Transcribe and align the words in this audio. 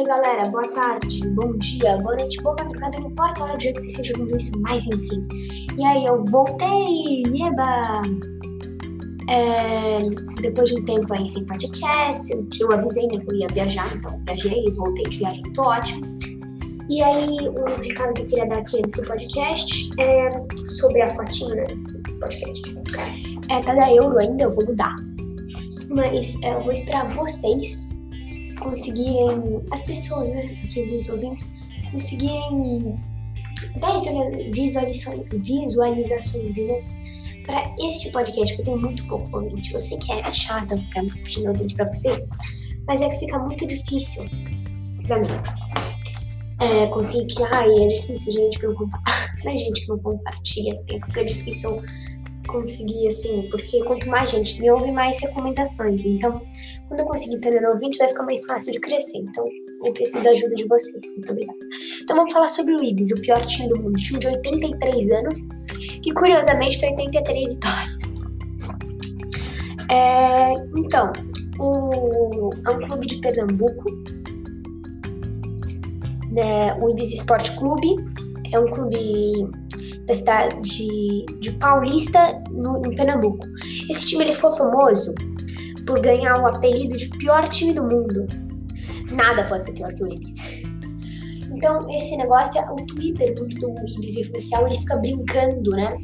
aí, 0.00 0.04
galera, 0.04 0.48
boa 0.48 0.66
tarde, 0.68 1.28
bom 1.30 1.52
dia, 1.58 1.96
boa 1.98 2.16
noite, 2.16 2.42
boa 2.42 2.56
madrugada, 2.58 2.98
não 2.98 3.10
importa 3.10 3.40
a 3.40 3.42
hora 3.44 3.52
do 3.52 3.58
dia 3.58 3.72
que 3.72 3.80
você 3.80 3.86
esteja 3.86 4.12
ouvindo 4.14 4.36
isso, 4.36 4.58
mas 4.60 4.86
enfim. 4.86 5.26
E 5.78 5.84
aí, 5.84 6.04
eu 6.06 6.24
voltei, 6.26 7.22
eba! 7.26 7.82
É, 9.28 9.98
depois 10.40 10.70
de 10.70 10.80
um 10.80 10.84
tempo 10.84 11.12
aí 11.12 11.26
sem 11.26 11.44
podcast, 11.46 12.32
eu, 12.32 12.46
eu 12.60 12.72
avisei 12.72 13.06
né, 13.08 13.18
que 13.18 13.30
eu 13.30 13.36
ia 13.36 13.48
viajar, 13.48 13.94
então 13.94 14.20
viajei, 14.26 14.70
voltei 14.72 15.04
de 15.04 15.18
viagem, 15.18 15.42
tô 15.54 15.62
ótimo. 15.62 16.10
E 16.88 17.02
aí, 17.02 17.48
um 17.48 17.82
recado 17.82 18.14
que 18.14 18.22
eu 18.22 18.26
queria 18.26 18.48
dar 18.48 18.58
aqui 18.58 18.78
antes 18.78 18.94
do 18.94 19.02
podcast 19.02 19.90
é 20.00 20.30
sobre 20.78 21.02
a 21.02 21.10
fotinha 21.10 21.54
né, 21.54 21.66
do 21.66 22.18
podcast. 22.18 22.74
É, 23.50 23.60
tá 23.60 23.74
da 23.74 23.92
euro 23.92 24.18
ainda, 24.18 24.44
eu 24.44 24.50
vou 24.50 24.66
mudar. 24.66 24.96
Mas 25.90 26.40
é, 26.42 26.54
eu 26.54 26.62
vou 26.62 26.72
esperar 26.72 27.08
vocês 27.08 27.99
conseguirem, 28.60 29.62
as 29.70 29.82
pessoas, 29.82 30.28
né, 30.28 30.60
aqui 30.64 30.82
os 30.82 31.08
ouvintes, 31.08 31.54
conseguirem 31.92 32.98
10 33.76 34.54
visualizações, 35.42 36.56
para 37.46 37.74
este 37.80 38.10
podcast, 38.10 38.54
que 38.54 38.60
eu 38.60 38.64
tenho 38.64 38.78
muito 38.78 39.06
pouco 39.06 39.36
ouvinte. 39.36 39.72
Eu 39.72 39.80
sei 39.80 39.98
que 39.98 40.12
é 40.12 40.30
chata 40.30 40.78
ficar 40.78 41.02
pedindo 41.24 41.48
ouvinte 41.48 41.74
para 41.74 41.86
vocês, 41.86 42.18
mas 42.86 43.00
é 43.00 43.08
que 43.08 43.18
fica 43.18 43.38
muito 43.38 43.66
difícil 43.66 44.24
para 45.06 45.20
mim 45.20 45.28
é, 46.60 46.86
conseguir 46.88 47.34
criar, 47.34 47.66
e 47.66 47.84
é 47.84 47.86
difícil 47.88 48.32
gente 48.32 48.58
que 48.58 48.66
não 48.66 48.74
compartilha, 48.74 49.50
gente 49.50 49.80
que 49.80 49.88
não 49.88 49.98
compartilha, 49.98 50.72
assim, 50.72 51.00
porque 51.00 51.20
é 51.20 51.24
difícil 51.24 51.74
conseguir, 52.50 53.06
assim, 53.06 53.48
porque 53.50 53.82
quanto 53.84 54.08
mais 54.08 54.30
gente 54.30 54.60
me 54.60 54.70
ouve, 54.70 54.90
mais 54.90 55.20
recomendações. 55.20 56.00
Então, 56.04 56.40
quando 56.88 57.00
eu 57.00 57.06
conseguir 57.06 57.38
ter 57.38 57.64
ouvinte, 57.66 57.98
vai 57.98 58.08
ficar 58.08 58.24
mais 58.24 58.44
fácil 58.44 58.72
de 58.72 58.80
crescer. 58.80 59.18
Então, 59.18 59.44
eu 59.84 59.92
preciso 59.92 60.22
da 60.22 60.30
ajuda 60.30 60.54
de 60.54 60.66
vocês. 60.66 61.04
Muito 61.14 61.32
obrigada. 61.32 61.58
Então, 62.02 62.16
vamos 62.16 62.32
falar 62.32 62.48
sobre 62.48 62.74
o 62.74 62.82
Ibis, 62.82 63.10
o 63.12 63.20
pior 63.20 63.44
time 63.44 63.68
do 63.68 63.80
mundo. 63.80 63.96
Time 64.00 64.18
de 64.18 64.28
83 64.28 65.10
anos, 65.10 65.38
que 66.02 66.12
curiosamente 66.12 66.80
tem 66.80 66.90
83 66.90 67.54
vitórias. 67.54 68.20
É, 69.90 70.52
então, 70.76 71.12
o, 71.58 72.50
é 72.66 72.70
um 72.70 72.78
clube 72.78 73.06
de 73.06 73.20
Pernambuco, 73.20 73.90
né, 76.32 76.74
o 76.80 76.90
Ibis 76.90 77.12
Esporte 77.12 77.56
Clube. 77.56 77.96
É 78.52 78.58
um 78.58 78.66
clube 78.66 79.48
da 80.06 80.14
cidade 80.14 80.60
de, 80.60 81.26
de 81.40 81.52
Paulista, 81.52 82.40
no, 82.50 82.82
em 82.86 82.94
Pernambuco. 82.94 83.46
Esse 83.88 84.06
time 84.06 84.24
ele 84.24 84.32
ficou 84.32 84.50
famoso 84.50 85.14
por 85.86 86.00
ganhar 86.00 86.40
o 86.40 86.46
apelido 86.46 86.96
de 86.96 87.08
pior 87.10 87.44
time 87.48 87.72
do 87.72 87.82
mundo. 87.82 88.26
Nada 89.10 89.44
pode 89.44 89.64
ser 89.64 89.72
pior 89.72 89.92
que 89.92 90.04
o 90.04 90.06
Ibis. 90.06 90.62
Então, 91.52 91.86
esse 91.90 92.16
negócio, 92.16 92.60
o 92.72 92.86
Twitter 92.86 93.34
muito 93.38 93.58
do 93.58 93.68
Ibis 93.86 94.16
oficial, 94.16 94.66
ele 94.66 94.78
fica 94.78 94.96
brincando, 94.96 95.70
né? 95.72 95.94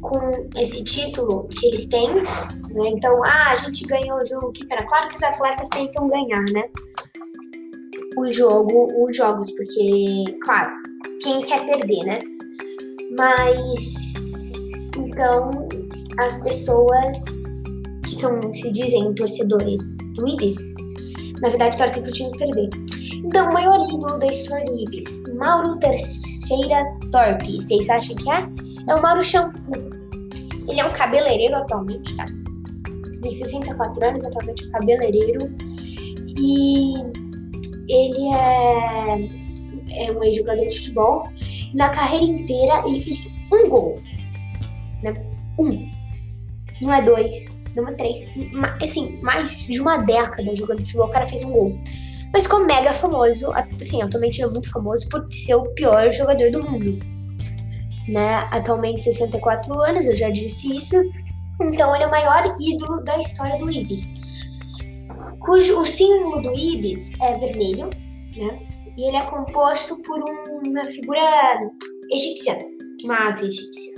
Com 0.00 0.48
esse 0.56 0.84
título 0.84 1.48
que 1.48 1.66
eles 1.66 1.86
têm. 1.86 2.14
Né? 2.14 2.88
Então, 2.92 3.24
ah, 3.24 3.50
a 3.50 3.54
gente 3.54 3.86
ganhou 3.86 4.20
o 4.20 4.24
jogo 4.24 4.52
que 4.52 4.64
era 4.70 4.84
claro 4.86 5.08
que 5.08 5.14
os 5.14 5.22
atletas 5.22 5.68
tentam 5.70 6.06
ganhar, 6.08 6.44
né? 6.52 6.64
O 8.18 8.32
jogo, 8.32 8.88
os 9.02 9.16
jogos, 9.16 9.50
porque, 9.52 10.24
claro, 10.44 10.72
quem 11.22 11.42
quer 11.42 11.66
perder, 11.66 12.04
né? 12.04 12.18
Mas 13.16 14.72
então 14.96 15.68
as 16.18 16.42
pessoas 16.42 17.82
que 18.02 18.10
são, 18.10 18.40
se 18.54 18.70
dizem 18.72 19.14
torcedores 19.14 19.98
do 20.14 20.26
Ibis, 20.28 20.74
na 21.40 21.48
verdade 21.48 21.76
torcem 21.76 22.02
pro 22.02 22.12
time 22.12 22.36
perder. 22.38 22.70
Então, 23.24 23.50
o 23.50 23.52
maior 23.52 23.84
ídolo 23.84 24.18
da 24.18 24.26
história 24.26 24.64
do 24.64 24.78
Ibis, 24.78 25.24
Mauro 25.34 25.78
Terceira 25.78 26.84
Torpe, 27.10 27.60
vocês 27.60 27.88
acham 27.88 28.16
que 28.16 28.30
é? 28.30 28.48
É 28.88 28.94
o 28.94 29.02
Mauro 29.02 29.22
Shampoo. 29.22 29.90
Ele 30.68 30.80
é 30.80 30.84
um 30.84 30.92
cabeleireiro 30.92 31.56
atualmente, 31.56 32.16
tá? 32.16 32.24
Tem 33.20 33.30
64 33.30 34.06
anos, 34.06 34.24
atualmente 34.24 34.64
é 34.64 34.68
um 34.68 34.70
cabeleireiro. 34.70 35.54
E 36.38 36.94
ele 37.88 38.28
é, 38.34 40.06
é 40.06 40.12
um 40.12 40.22
ex-jogador 40.22 40.64
de 40.64 40.76
futebol 40.76 41.22
na 41.76 41.90
carreira 41.90 42.24
inteira 42.24 42.82
ele 42.86 43.00
fez 43.00 43.38
um 43.52 43.68
gol. 43.68 43.96
Né? 45.02 45.14
Um. 45.58 45.90
Não 46.80 46.92
é 46.92 47.02
dois, 47.02 47.44
não 47.74 47.88
é 47.88 47.92
três. 47.92 48.26
Assim, 48.82 49.18
mais 49.22 49.60
de 49.60 49.80
uma 49.80 49.98
década 49.98 50.54
jogando 50.54 50.80
futebol, 50.80 51.06
o 51.06 51.10
cara 51.10 51.26
fez 51.26 51.44
um 51.44 51.52
gol. 51.52 51.78
Mas 52.32 52.44
ficou 52.44 52.66
mega 52.66 52.92
famoso, 52.92 53.52
assim, 53.52 54.02
atualmente 54.02 54.42
é 54.42 54.46
muito 54.46 54.70
famoso 54.70 55.08
por 55.08 55.26
ser 55.30 55.54
o 55.54 55.64
pior 55.74 56.10
jogador 56.12 56.50
do 56.50 56.62
mundo. 56.62 56.98
Né? 58.08 58.48
Atualmente 58.50 59.04
64 59.04 59.80
anos, 59.80 60.06
eu 60.06 60.14
já 60.14 60.28
disse 60.30 60.76
isso. 60.76 60.96
Então 61.60 61.94
ele 61.94 62.04
é 62.04 62.06
o 62.06 62.10
maior 62.10 62.54
ídolo 62.60 63.02
da 63.04 63.18
história 63.18 63.56
do 63.58 63.70
Ibis. 63.70 64.48
Cujo 65.40 65.78
o 65.78 65.84
símbolo 65.84 66.42
do 66.42 66.52
Ibis 66.52 67.18
é 67.20 67.38
vermelho, 67.38 67.88
né? 68.36 68.58
E 68.96 69.08
ele 69.08 69.16
é 69.16 69.22
composto 69.22 70.00
por 70.02 70.18
um, 70.18 70.68
uma 70.68 70.84
figura 70.84 71.20
egípcia, 72.12 72.58
uma 73.04 73.28
ave 73.28 73.46
egípcia. 73.46 73.92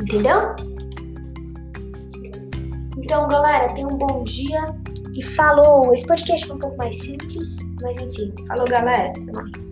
Entendeu? 0.00 0.56
Então, 2.98 3.28
galera, 3.28 3.72
tenham 3.74 3.90
um 3.90 3.98
bom 3.98 4.24
dia 4.24 4.74
e 5.14 5.22
falou. 5.22 5.92
Esse 5.92 6.06
podcast 6.06 6.46
foi 6.46 6.56
um 6.56 6.60
pouco 6.60 6.76
mais 6.76 6.96
simples, 6.96 7.76
mas 7.82 7.98
enfim. 7.98 8.32
Falou, 8.48 8.66
galera. 8.66 9.10
Até 9.10 9.32
mais. 9.32 9.70